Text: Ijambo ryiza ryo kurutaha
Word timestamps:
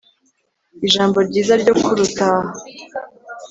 Ijambo 0.87 1.17
ryiza 1.27 1.53
ryo 1.61 1.73
kurutaha 1.81 2.49